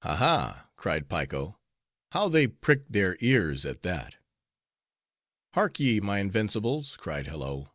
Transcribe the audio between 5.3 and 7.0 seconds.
"Hark ye, my invincibles!"